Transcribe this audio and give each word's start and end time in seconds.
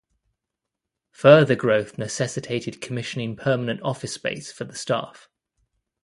Further 1.11 1.53
growth 1.53 1.99
necessitated 1.99 2.81
commissioning 2.81 3.35
permanent 3.35 3.83
office 3.83 4.13
space 4.15 4.51
for 4.51 4.63
the 4.63 4.73
staff. 4.73 5.29